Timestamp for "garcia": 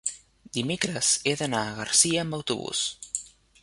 1.83-2.25